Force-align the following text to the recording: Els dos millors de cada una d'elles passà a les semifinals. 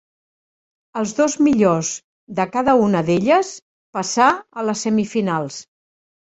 Els 1.01 1.11
dos 1.17 1.35
millors 1.47 1.91
de 2.39 2.45
cada 2.55 2.75
una 2.85 3.03
d'elles 3.11 3.53
passà 3.99 4.31
a 4.63 4.67
les 4.71 4.83
semifinals. 4.87 5.61